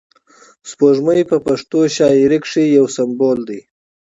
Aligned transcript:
سپوږمۍ 0.69 1.21
په 1.29 1.37
پښتو 1.47 1.79
شاعري 1.95 2.39
کښي 2.43 2.63
یو 2.77 2.85
سمبول 2.95 3.39
دئ. 3.49 3.61